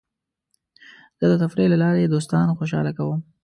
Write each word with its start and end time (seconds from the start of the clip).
زه 1.19 1.25
د 1.31 1.33
تفریح 1.43 1.67
له 1.71 1.77
لارې 1.83 2.01
دوستان 2.13 2.47
خوشحاله 2.57 2.91
کوم. 2.97 3.19